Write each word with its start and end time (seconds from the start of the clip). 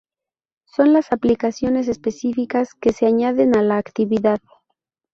Son 0.65 0.93
las 0.93 1.11
aplicaciones 1.11 1.87
específicas 1.87 2.73
que 2.73 2.91
se 2.91 3.05
añaden 3.05 3.55
a 3.55 3.61
la 3.61 3.77
actividad. 3.77 4.39